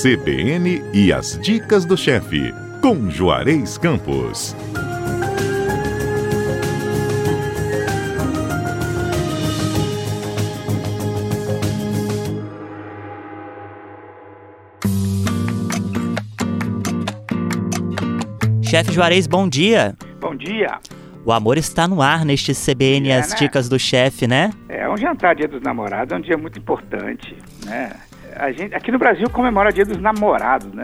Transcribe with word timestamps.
CBN 0.00 0.80
e 0.94 1.12
as 1.12 1.36
dicas 1.40 1.84
do 1.84 1.96
chefe, 1.96 2.54
com 2.80 3.10
Juarez 3.10 3.76
Campos. 3.76 4.54
Chefe 18.62 18.92
Juarez, 18.92 19.26
bom 19.26 19.48
dia. 19.48 19.96
Bom 20.20 20.36
dia. 20.36 20.78
O 21.24 21.32
amor 21.32 21.58
está 21.58 21.88
no 21.88 22.00
ar 22.00 22.24
neste 22.24 22.52
CBN 22.54 23.08
É, 23.08 23.18
As 23.18 23.30
né? 23.30 23.36
Dicas 23.36 23.68
do 23.68 23.80
Chefe, 23.80 24.28
né? 24.28 24.50
É 24.68 24.88
um 24.88 24.96
jantar 24.96 25.34
Dia 25.34 25.48
dos 25.48 25.60
Namorados, 25.60 26.12
é 26.12 26.16
um 26.16 26.20
dia 26.20 26.38
muito 26.38 26.56
importante, 26.60 27.36
né? 27.66 27.90
A 28.38 28.52
gente, 28.52 28.74
aqui 28.74 28.92
no 28.92 28.98
Brasil 28.98 29.28
comemora 29.30 29.72
Dia 29.72 29.84
dos 29.84 29.98
Namorados, 29.98 30.72
né? 30.72 30.82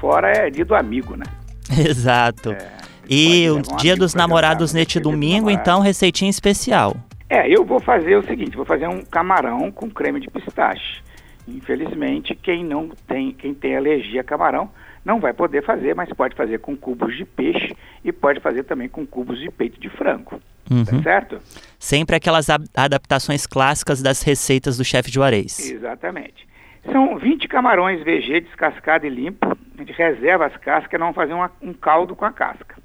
Fora 0.00 0.30
é 0.30 0.50
Dia 0.50 0.64
do 0.64 0.74
Amigo, 0.74 1.16
né? 1.16 1.24
Exato. 1.88 2.52
É, 2.52 2.68
E 3.08 3.48
o 3.50 3.58
um 3.58 3.62
Dia 3.78 3.96
dos 3.96 4.14
Namorados 4.14 4.72
neste 4.74 5.00
domingo, 5.00 5.50
então 5.50 5.80
receitinha 5.80 6.30
especial. 6.30 6.94
É, 7.28 7.48
eu 7.48 7.64
vou 7.64 7.80
fazer 7.80 8.16
o 8.16 8.22
seguinte, 8.24 8.56
vou 8.56 8.64
fazer 8.66 8.86
um 8.88 9.02
camarão 9.02 9.70
com 9.72 9.90
creme 9.90 10.20
de 10.20 10.30
pistache. 10.30 11.02
Infelizmente, 11.48 12.34
quem 12.34 12.64
não 12.64 12.90
tem, 13.06 13.32
quem 13.32 13.54
tem 13.54 13.76
alergia 13.76 14.20
a 14.20 14.24
camarão, 14.24 14.68
não 15.04 15.18
vai 15.20 15.32
poder 15.32 15.64
fazer, 15.64 15.94
mas 15.94 16.08
pode 16.12 16.34
fazer 16.36 16.58
com 16.58 16.76
cubos 16.76 17.16
de 17.16 17.24
peixe 17.24 17.74
e 18.04 18.12
pode 18.12 18.40
fazer 18.40 18.64
também 18.64 18.88
com 18.88 19.06
cubos 19.06 19.38
de 19.38 19.50
peito 19.50 19.80
de 19.80 19.88
frango. 19.88 20.40
Tá 20.68 20.74
Uhum. 20.96 21.02
certo? 21.02 21.38
Sempre 21.78 22.16
aquelas 22.16 22.48
adaptações 22.76 23.46
clássicas 23.46 24.02
das 24.02 24.22
receitas 24.22 24.76
do 24.76 24.84
chefe 24.84 25.10
Juarez. 25.12 25.70
Exatamente. 25.70 26.46
São 26.92 27.18
20 27.18 27.48
camarões 27.48 28.02
VG 28.02 28.40
descascado 28.40 29.06
e 29.06 29.10
limpo. 29.10 29.46
A 29.46 29.78
gente 29.78 29.92
reserva 29.92 30.46
as 30.46 30.56
cascas 30.56 30.92
e 30.92 30.98
não 30.98 31.12
fazer 31.12 31.32
uma- 31.34 31.50
um 31.60 31.72
caldo 31.72 32.14
com 32.16 32.24
a 32.24 32.32
casca. 32.32 32.76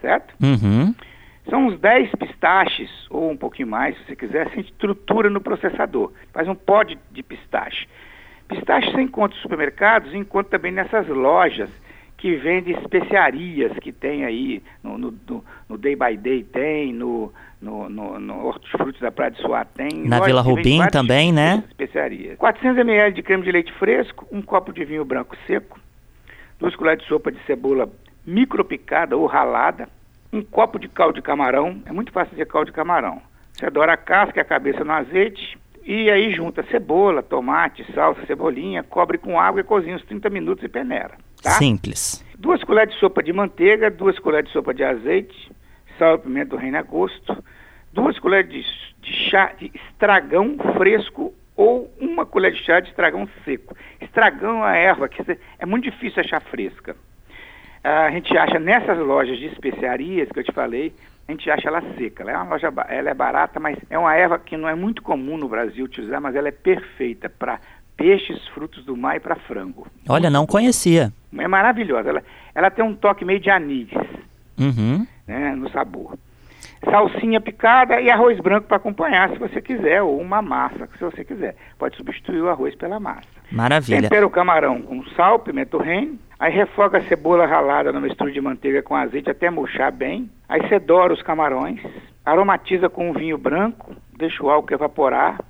Certo? 0.00 0.34
Uhum. 0.42 0.94
São 1.48 1.66
uns 1.66 1.78
10 1.78 2.10
pistaches, 2.16 2.90
ou 3.08 3.30
um 3.30 3.36
pouquinho 3.36 3.68
mais, 3.68 3.96
se 3.96 4.04
você 4.04 4.16
quiser, 4.16 4.50
sem 4.50 4.60
estrutura 4.60 5.30
no 5.30 5.40
processador. 5.40 6.12
Faz 6.32 6.48
um 6.48 6.54
pó 6.54 6.82
de, 6.82 6.98
de 7.12 7.22
pistache. 7.22 7.88
Pistache 8.48 8.90
você 8.92 9.00
encontra 9.00 9.34
nos 9.34 9.42
supermercados 9.42 10.12
e 10.12 10.16
encontra 10.16 10.58
também 10.58 10.72
nessas 10.72 11.06
lojas 11.08 11.70
que 12.26 12.34
vendem 12.34 12.76
especiarias 12.76 13.70
que 13.78 13.92
tem 13.92 14.24
aí 14.24 14.60
no, 14.82 14.98
no, 14.98 15.14
no- 15.68 15.78
Day 15.78 15.94
by 15.94 16.16
Day 16.16 16.42
tem, 16.42 16.92
no, 16.92 17.32
no, 17.62 17.88
no, 17.88 18.18
no 18.18 18.46
Hortifruti 18.46 19.00
da 19.00 19.12
Praia 19.12 19.30
de 19.30 19.40
Suá 19.40 19.64
tem. 19.64 19.88
Na 20.08 20.18
Vila 20.26 20.40
Rubim 20.40 20.78
também, 20.90 21.32
né? 21.32 21.62
Especiarias. 21.68 22.36
400 22.36 22.78
ml 22.80 23.14
de 23.14 23.22
creme 23.22 23.44
de 23.44 23.52
leite 23.52 23.72
fresco, 23.74 24.26
um 24.32 24.42
copo 24.42 24.72
de 24.72 24.84
vinho 24.84 25.04
branco 25.04 25.36
seco, 25.46 25.78
duas 26.58 26.74
colheres 26.74 27.02
de 27.04 27.08
sopa 27.08 27.30
de 27.30 27.38
cebola 27.46 27.88
micropicada 28.26 29.16
ou 29.16 29.24
ralada, 29.26 29.88
um 30.32 30.42
copo 30.42 30.80
de 30.80 30.88
caldo 30.88 31.14
de 31.14 31.22
camarão, 31.22 31.80
é 31.86 31.92
muito 31.92 32.10
fácil 32.10 32.32
fazer 32.32 32.46
caldo 32.46 32.66
de 32.66 32.72
camarão. 32.72 33.22
Você 33.52 33.66
adora 33.66 33.92
a 33.92 33.96
casca 33.96 34.40
e 34.40 34.42
a 34.42 34.44
cabeça 34.44 34.82
no 34.82 34.90
azeite, 34.92 35.56
e 35.84 36.10
aí 36.10 36.34
junta 36.34 36.64
cebola, 36.64 37.22
tomate, 37.22 37.86
salsa, 37.94 38.26
cebolinha, 38.26 38.82
cobre 38.82 39.16
com 39.16 39.38
água 39.38 39.60
e 39.60 39.64
cozinha 39.64 39.94
uns 39.94 40.04
30 40.04 40.28
minutos 40.28 40.64
e 40.64 40.68
peneira. 40.68 41.12
Tá? 41.46 41.52
Simples. 41.52 42.24
Duas 42.36 42.64
colheres 42.64 42.92
de 42.92 42.98
sopa 42.98 43.22
de 43.22 43.32
manteiga, 43.32 43.88
duas 43.88 44.18
colheres 44.18 44.48
de 44.48 44.52
sopa 44.52 44.74
de 44.74 44.82
azeite, 44.82 45.52
sal 45.96 46.16
e 46.16 46.18
pimenta 46.18 46.50
do 46.50 46.56
reino 46.56 46.76
a 46.76 46.82
gosto, 46.82 47.44
duas 47.92 48.18
colheres 48.18 48.50
de, 48.50 48.64
de 49.00 49.30
chá 49.30 49.52
de 49.56 49.70
estragão 49.72 50.56
fresco 50.76 51.32
ou 51.54 51.88
uma 52.00 52.26
colher 52.26 52.52
de 52.52 52.64
chá 52.64 52.80
de 52.80 52.88
estragão 52.88 53.28
seco. 53.44 53.76
Estragão 54.00 54.56
é 54.56 54.58
uma 54.58 54.76
erva 54.76 55.08
que 55.08 55.22
é 55.56 55.64
muito 55.64 55.84
difícil 55.84 56.20
achar 56.20 56.40
fresca. 56.40 56.96
A 57.84 58.10
gente 58.10 58.36
acha 58.36 58.58
nessas 58.58 58.98
lojas 58.98 59.38
de 59.38 59.46
especiarias 59.46 60.28
que 60.28 60.40
eu 60.40 60.44
te 60.44 60.52
falei, 60.52 60.92
a 61.28 61.30
gente 61.30 61.48
acha 61.48 61.68
ela 61.68 61.80
seca. 61.96 62.24
Ela 62.24 62.32
é 62.32 62.36
uma 62.36 62.50
loja, 62.50 62.72
ela 62.88 63.10
é 63.10 63.14
barata, 63.14 63.60
mas 63.60 63.78
é 63.88 63.96
uma 63.96 64.16
erva 64.16 64.36
que 64.36 64.56
não 64.56 64.68
é 64.68 64.74
muito 64.74 65.00
comum 65.00 65.38
no 65.38 65.48
Brasil 65.48 65.84
utilizar, 65.84 66.20
mas 66.20 66.34
ela 66.34 66.48
é 66.48 66.52
perfeita 66.52 67.28
para 67.28 67.60
peixes, 67.96 68.46
frutos 68.48 68.84
do 68.84 68.96
mar 68.96 69.16
e 69.16 69.20
para 69.20 69.36
frango. 69.36 69.86
Olha, 70.08 70.28
não 70.28 70.46
conhecia. 70.46 71.12
É 71.40 71.48
maravilhosa. 71.48 72.08
Ela, 72.10 72.22
ela 72.54 72.70
tem 72.70 72.84
um 72.84 72.94
toque 72.94 73.24
meio 73.24 73.40
de 73.40 73.50
anis 73.50 73.88
Uhum. 74.58 75.06
né, 75.26 75.54
no 75.54 75.68
sabor. 75.70 76.16
Salsinha 76.84 77.40
picada 77.40 78.00
e 78.00 78.10
arroz 78.10 78.38
branco 78.38 78.68
para 78.68 78.76
acompanhar, 78.76 79.30
se 79.30 79.38
você 79.38 79.60
quiser, 79.60 80.02
ou 80.02 80.20
uma 80.20 80.40
massa, 80.40 80.88
se 80.96 81.04
você 81.04 81.24
quiser. 81.24 81.56
Pode 81.78 81.96
substituir 81.96 82.40
o 82.40 82.48
arroz 82.48 82.74
pela 82.74 83.00
massa. 83.00 83.26
Maravilha. 83.50 84.02
Tempera 84.02 84.26
o 84.26 84.30
camarão 84.30 84.80
com 84.82 85.04
sal, 85.16 85.38
pimenta 85.38 85.82
reino. 85.82 86.18
Aí 86.38 86.52
refoga 86.52 86.98
a 86.98 87.02
cebola 87.02 87.46
ralada 87.46 87.92
na 87.92 88.00
mistura 88.00 88.30
de 88.30 88.40
manteiga 88.40 88.82
com 88.82 88.94
azeite 88.94 89.30
até 89.30 89.48
murchar 89.50 89.90
bem. 89.90 90.30
Aí 90.48 90.60
você 90.60 90.78
dora 90.78 91.12
os 91.12 91.22
camarões. 91.22 91.80
Aromatiza 92.24 92.88
com 92.88 93.10
um 93.10 93.12
vinho 93.12 93.38
branco. 93.38 93.94
Deixa 94.16 94.44
o 94.44 94.50
álcool 94.50 94.74
evaporar. 94.74 95.40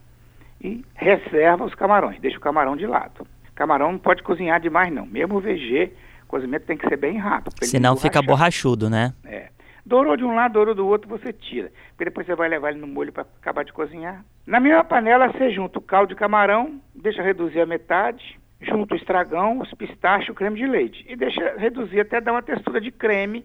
E 0.63 0.85
reserva 0.95 1.65
os 1.65 1.75
camarões. 1.75 2.21
Deixa 2.21 2.39
o 2.39 2.41
camarão 2.41 2.77
de 2.77 2.87
lado. 2.87 3.27
Camarão 3.56 3.91
não 3.93 3.99
pode 3.99 4.22
cozinhar 4.22 4.61
demais 4.61 4.93
não. 4.93 5.05
Mesmo 5.06 5.34
o 5.37 5.41
VG, 5.41 5.93
o 6.22 6.27
cozimento 6.27 6.67
tem 6.67 6.77
que 6.77 6.89
ser 6.89 6.97
bem 6.97 7.17
rápido. 7.19 7.53
Senão 7.65 7.91
não 7.94 8.00
fica 8.00 8.22
borrachudo, 8.22 8.89
né? 8.89 9.12
É. 9.25 9.49
Dourou 9.84 10.17
de 10.17 10.25
um 10.25 10.34
lado, 10.34 10.53
dourou 10.53 10.75
do 10.75 10.87
outro, 10.87 11.09
você 11.09 11.33
tira. 11.33 11.72
Porque 11.91 12.05
depois 12.05 12.27
você 12.27 12.34
vai 12.34 12.49
levar 12.49 12.71
ele 12.71 12.81
no 12.81 12.87
molho 12.87 13.12
para 13.12 13.25
acabar 13.41 13.65
de 13.65 13.72
cozinhar. 13.72 14.25
Na 14.47 14.61
mesma 14.61 14.84
panela, 14.84 15.28
você 15.33 15.50
junta 15.50 15.78
o 15.78 15.83
caldo 15.83 16.09
de 16.11 16.15
camarão, 16.16 16.81
deixa 16.95 17.22
reduzir 17.22 17.61
a 17.61 17.66
metade, 17.66 18.39
junta 18.61 18.95
o 18.95 18.97
estragão, 18.97 19.61
os 19.61 19.72
pistachos, 19.75 20.28
o 20.31 20.34
creme 20.34 20.59
de 20.59 20.66
leite. 20.66 21.05
E 21.09 21.15
deixa 21.16 21.55
reduzir 21.56 22.00
até 22.00 22.21
dar 22.21 22.33
uma 22.33 22.43
textura 22.43 22.81
de 22.81 22.91
creme, 22.91 23.45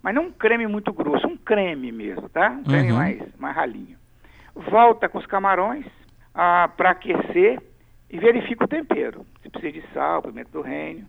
mas 0.00 0.14
não 0.14 0.26
um 0.26 0.32
creme 0.32 0.66
muito 0.68 0.92
grosso, 0.92 1.26
um 1.26 1.36
creme 1.36 1.90
mesmo, 1.92 2.28
tá? 2.28 2.50
Um 2.50 2.62
creme 2.62 2.92
Uhum. 2.92 2.96
mais, 2.98 3.20
mais 3.36 3.56
ralinho. 3.56 3.98
Volta 4.54 5.08
com 5.08 5.18
os 5.18 5.26
camarões 5.26 5.84
para 6.32 6.90
aquecer 6.90 7.60
e 8.10 8.18
verifica 8.18 8.64
o 8.64 8.68
tempero. 8.68 9.24
Se 9.42 9.48
precisa 9.48 9.72
de 9.72 9.94
sal, 9.94 10.22
pimenta 10.22 10.50
do 10.50 10.62
reino. 10.62 11.06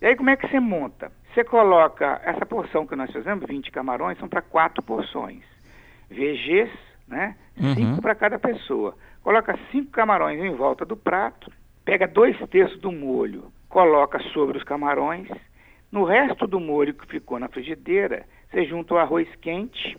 E 0.00 0.06
aí 0.06 0.16
como 0.16 0.30
é 0.30 0.36
que 0.36 0.48
você 0.48 0.60
monta? 0.60 1.12
Você 1.34 1.44
coloca 1.44 2.20
essa 2.24 2.46
porção 2.46 2.86
que 2.86 2.96
nós 2.96 3.10
fizemos, 3.12 3.46
20 3.46 3.70
camarões, 3.70 4.18
são 4.18 4.28
para 4.28 4.40
quatro 4.40 4.82
porções. 4.82 5.42
VGs, 6.08 6.72
né? 7.06 7.36
Uhum. 7.60 7.74
Cinco 7.74 8.02
para 8.02 8.14
cada 8.14 8.38
pessoa. 8.38 8.96
Coloca 9.22 9.58
cinco 9.70 9.90
camarões 9.90 10.40
em 10.40 10.54
volta 10.54 10.84
do 10.84 10.96
prato, 10.96 11.52
pega 11.84 12.08
dois 12.08 12.36
terços 12.48 12.80
do 12.80 12.90
molho, 12.90 13.52
coloca 13.68 14.18
sobre 14.32 14.56
os 14.56 14.64
camarões. 14.64 15.28
No 15.92 16.04
resto 16.04 16.46
do 16.46 16.58
molho 16.58 16.94
que 16.94 17.06
ficou 17.06 17.38
na 17.38 17.48
frigideira, 17.48 18.24
você 18.50 18.64
junta 18.64 18.94
o 18.94 18.98
arroz 18.98 19.28
quente, 19.36 19.98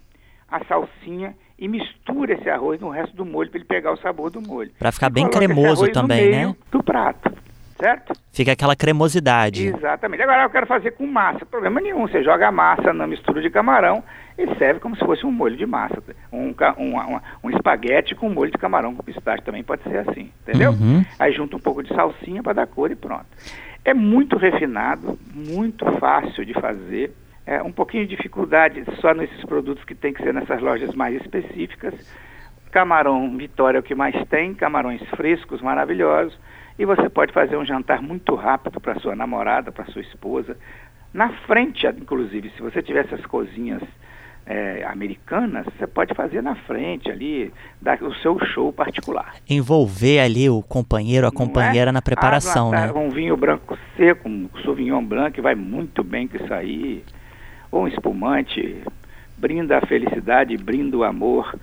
a 0.50 0.64
salsinha 0.66 1.36
e 1.62 1.68
mistura 1.68 2.34
esse 2.34 2.50
arroz 2.50 2.82
no 2.82 2.90
resto 2.90 3.16
do 3.16 3.24
molho 3.24 3.52
para 3.52 3.60
ele 3.60 3.68
pegar 3.68 3.92
o 3.94 3.98
sabor 3.98 4.32
do 4.32 4.42
molho. 4.42 4.72
Pra 4.80 4.92
ficar 4.92 5.12
E 5.12 5.14
bem 5.14 5.30
cremoso 5.30 5.88
também, 5.92 6.32
né? 6.32 6.56
Do 6.72 6.82
prato, 6.82 7.32
certo? 7.80 8.14
Fica 8.34 8.54
aquela 8.54 8.76
cremosidade. 8.76 9.68
Exatamente. 9.68 10.24
Agora 10.24 10.42
eu 10.42 10.50
quero 10.50 10.66
fazer 10.66 10.92
com 10.92 11.06
massa. 11.06 11.46
Problema 11.46 11.80
nenhum. 11.80 12.08
Você 12.08 12.24
joga 12.24 12.48
a 12.48 12.52
massa 12.52 12.92
na 12.92 13.06
mistura 13.06 13.44
de 13.44 13.50
camarão 13.52 14.04
e 14.40 14.48
serve 14.56 14.80
como 14.80 14.96
se 14.96 15.06
fosse 15.06 15.24
um 15.24 15.32
molho 15.32 15.56
de 15.56 15.68
massa. 15.68 16.02
Um, 16.32 16.48
um, 16.80 16.98
um, 16.98 17.20
um 17.44 17.50
espaguete 17.52 18.16
com 18.16 18.28
molho 18.28 18.50
de 18.50 18.58
camarão 18.58 18.96
com 18.96 19.04
pistache 19.04 19.44
também 19.44 19.64
pode 19.64 19.84
ser 19.84 19.98
assim. 19.98 20.32
Entendeu? 20.42 20.72
Uhum. 20.72 21.06
Aí 21.20 21.32
junta 21.32 21.56
um 21.56 21.60
pouco 21.60 21.84
de 21.84 21.94
salsinha 21.94 22.42
para 22.42 22.54
dar 22.54 22.66
cor 22.66 22.90
e 22.90 22.96
pronto. 22.96 23.28
É 23.86 23.94
muito 23.94 24.36
refinado, 24.36 25.20
muito 25.32 25.86
fácil 26.00 26.44
de 26.44 26.54
fazer. 26.54 27.14
É 27.46 27.62
um 27.62 27.72
pouquinho 27.72 28.06
de 28.06 28.16
dificuldade 28.16 28.84
só 29.00 29.14
nesses 29.14 29.44
produtos 29.46 29.84
que 29.84 29.96
tem 29.96 30.14
que 30.14 30.22
ser 30.22 30.34
nessas 30.34 30.62
lojas 30.62 30.94
mais 30.94 31.16
específicas. 31.22 31.94
Camarão 32.72 33.36
Vitória 33.38 33.78
é 33.78 33.82
o 33.82 33.84
que 33.84 33.96
mais 33.96 34.16
tem, 34.28 34.54
camarões 34.54 35.02
frescos, 35.10 35.62
maravilhosos. 35.62 36.38
E 36.80 36.86
você 36.86 37.10
pode 37.10 37.34
fazer 37.34 37.58
um 37.58 37.66
jantar 37.66 38.02
muito 38.02 38.34
rápido 38.36 38.80
para 38.80 39.00
sua 39.00 39.16
namorada, 39.16 39.72
para 39.72 39.86
sua 39.86 40.02
esposa. 40.02 40.58
Na 41.14 41.30
frente, 41.46 41.86
inclusive, 41.88 42.50
se 42.56 42.62
você 42.62 42.82
tiver 42.82 43.06
essas 43.06 43.26
cozinhas 43.26 43.82
é, 44.46 44.84
americanas, 44.86 45.66
você 45.78 45.86
pode 45.86 46.14
fazer 46.14 46.42
na 46.42 46.56
frente 46.56 47.12
ali, 47.12 47.52
dar 47.82 48.02
o 48.02 48.14
seu 48.16 48.40
show 48.46 48.72
particular. 48.72 49.36
Envolver 49.50 50.20
ali 50.20 50.50
o 50.50 50.62
companheiro, 50.64 51.28
a 51.28 51.30
Não 51.30 51.36
companheira 51.36 51.90
é? 51.90 51.92
na 51.92 52.02
preparação, 52.02 52.72
Ah, 52.74 52.88
né? 52.88 52.94
Um 52.94 53.10
vinho 53.10 53.36
branco 53.36 53.78
seco, 53.98 54.30
um 54.30 54.50
sauvignon 54.64 55.04
branco, 55.04 55.32
que 55.34 55.42
vai 55.42 55.56
muito 55.56 56.04
bem 56.04 56.28
com 56.28 56.38
isso 56.38 56.54
aí. 56.54 57.04
Ou 57.72 57.84
um 57.84 57.88
espumante, 57.88 58.84
brinda 59.38 59.78
a 59.78 59.86
felicidade, 59.86 60.58
brinda 60.58 60.98
o 60.98 61.04
amor, 61.04 61.56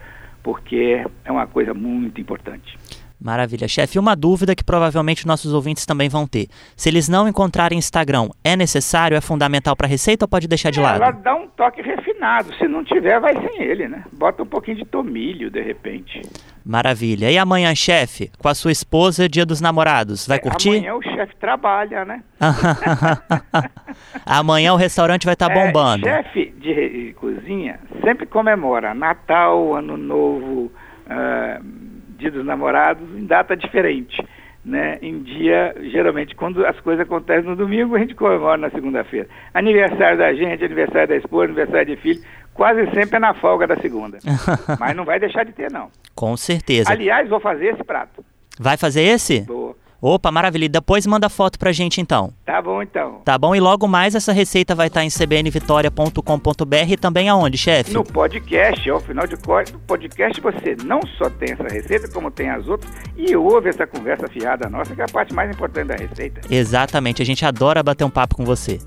porque 0.43 1.05
é 1.25 1.31
uma 1.31 1.47
coisa 1.47 1.75
muito 1.75 2.21
importante. 2.21 2.79
Maravilha. 3.21 3.67
Chefe, 3.67 3.99
uma 3.99 4.15
dúvida 4.15 4.55
que 4.55 4.63
provavelmente 4.63 5.27
nossos 5.27 5.53
ouvintes 5.53 5.85
também 5.85 6.09
vão 6.09 6.27
ter. 6.27 6.47
Se 6.77 6.89
eles 6.89 7.09
não 7.09 7.27
encontrarem 7.27 7.77
Instagram, 7.77 8.29
é 8.45 8.57
necessário, 8.57 9.17
é 9.17 9.21
fundamental 9.21 9.75
para 9.75 9.87
a 9.87 9.91
receita 9.91 10.25
ou 10.25 10.29
pode 10.29 10.47
deixar 10.47 10.71
de 10.71 10.81
lado? 10.81 11.03
Ela 11.03 11.11
dá 11.11 11.35
um 11.35 11.49
toque 11.49 11.83
refinado. 11.83 12.55
Se 12.55 12.69
não 12.69 12.85
tiver, 12.85 13.19
vai 13.19 13.35
sem 13.35 13.63
ele, 13.63 13.89
né? 13.89 14.05
Bota 14.13 14.45
um 14.45 14.47
pouquinho 14.47 14.77
de 14.77 14.85
tomilho, 14.85 15.51
de 15.51 15.61
repente. 15.61 16.23
Maravilha. 16.69 17.31
E 17.31 17.39
amanhã, 17.39 17.75
chefe, 17.75 18.31
com 18.39 18.47
a 18.47 18.55
sua 18.55 18.71
esposa, 18.71 19.27
dia 19.27 19.47
dos 19.47 19.59
namorados, 19.59 20.27
vai 20.27 20.37
É, 20.37 20.41
curtir? 20.41 20.69
Amanhã 20.77 20.95
o 20.97 21.03
chefe 21.03 21.35
trabalha, 21.37 22.05
né? 22.05 22.23
amanhã 24.27 24.73
o 24.75 24.77
restaurante 24.77 25.25
vai 25.25 25.33
estar 25.35 25.51
É, 25.51 25.55
bombando. 25.55 26.05
chefe 26.07 26.53
de, 26.59 27.07
de 27.07 27.13
cozinha 27.15 27.81
sempre 28.05 28.27
comemora 28.27 28.93
Natal, 28.95 29.75
Ano 29.75 29.97
Novo, 29.97 30.71
ah, 31.09 31.59
Dia 32.19 32.31
dos 32.31 32.45
Namorados 32.45 33.03
em 33.17 33.25
data 33.27 33.57
diferente. 33.57 34.23
Né? 34.65 34.99
Em 35.01 35.23
dia, 35.23 35.75
geralmente, 35.91 36.35
quando 36.35 36.67
as 36.67 36.79
coisas 36.81 37.07
acontecem 37.07 37.49
no 37.49 37.57
domingo, 37.57 37.97
a 37.97 37.99
gente 38.01 38.15
comemora 38.15 38.59
na 38.59 38.69
segunda-feira. 38.69 39.27
Aniversário 39.55 40.19
da 40.19 40.35
gente, 40.35 40.63
aniversário 40.63 41.09
da 41.09 41.17
esposa, 41.17 41.45
aniversário 41.45 41.87
de 41.87 41.97
filho, 42.03 42.21
quase 42.53 42.85
sempre 42.93 43.17
é 43.17 43.19
na 43.19 43.33
folga 43.33 43.67
da 43.67 43.77
segunda. 43.77 44.19
Mas 44.79 44.95
não 44.95 45.05
vai 45.07 45.19
deixar 45.19 45.45
de 45.45 45.53
ter, 45.53 45.71
não. 45.73 45.89
Com 46.19 46.37
certeza. 46.37 46.91
Aliás, 46.91 47.29
vou 47.29 47.39
fazer 47.39 47.75
esse 47.75 47.85
prato. 47.85 48.25
Vai 48.59 48.77
fazer 48.77 49.03
esse? 49.03 49.43
Boa. 49.43 49.77
Opa, 50.01 50.31
maravilha. 50.31 50.69
Depois 50.69 51.07
manda 51.07 51.29
foto 51.29 51.59
pra 51.59 51.73
gente 51.73 52.01
então. 52.01 52.33
Tá 52.45 52.63
bom, 52.63 52.81
então. 52.83 53.21
Tá 53.25 53.37
bom? 53.37 53.55
E 53.55 53.61
logo 53.61 53.89
mais 53.89 54.15
essa 54.15 54.33
receita 54.33 54.75
vai 54.75 54.87
estar 54.87 55.05
em 55.05 55.11
cbnvitoria.com.br 55.11 56.93
e 56.93 56.97
também 56.97 57.29
aonde, 57.29 57.59
chefe? 57.59 57.93
No 57.93 58.05
podcast, 58.05 58.89
ao 58.89 59.01
final 59.01 59.27
de 59.27 59.37
contas, 59.37 59.73
no 59.73 59.81
podcast 59.81 60.41
você 60.41 60.77
não 60.85 61.01
só 61.17 61.29
tem 61.29 61.53
essa 61.53 61.65
receita, 61.65 62.09
como 62.13 62.31
tem 62.31 62.49
as 62.49 62.67
outras, 62.69 62.93
e 63.17 63.35
ouve 63.35 63.69
essa 63.71 63.87
conversa 63.89 64.29
fiada 64.29 64.69
nossa, 64.69 64.95
que 64.95 65.01
é 65.01 65.05
a 65.05 65.09
parte 65.09 65.35
mais 65.35 65.51
importante 65.51 65.89
da 65.89 65.97
receita. 65.97 66.41
Exatamente, 66.49 67.21
a 67.21 67.25
gente 67.25 67.45
adora 67.45 67.83
bater 67.83 68.05
um 68.05 68.11
papo 68.11 68.37
com 68.37 68.45
você. 68.45 68.79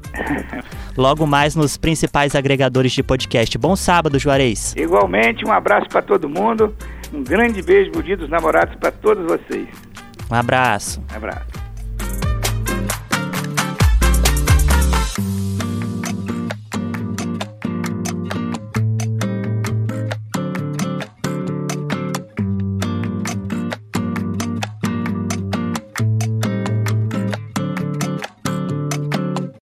Logo 0.98 1.28
mais 1.28 1.56
nos 1.56 1.76
principais 1.78 2.36
agregadores 2.36 2.94
de 2.94 3.04
podcast. 3.04 3.58
Bom 3.58 3.76
sábado, 3.76 4.18
Juarez. 4.18 4.74
Igualmente, 4.78 5.46
um 5.46 5.52
abraço 5.52 5.90
para 5.90 6.02
todo 6.02 6.30
mundo, 6.30 6.74
um 7.14 7.24
grande 7.24 7.62
beijo 7.62 7.92
dos 8.18 8.30
Namorados 8.30 8.76
para 8.76 8.92
todos 8.92 9.26
vocês. 9.26 9.68
Um 10.30 10.36
abraço. 10.36 11.04
Um 11.12 11.18
abraço. 11.18 11.51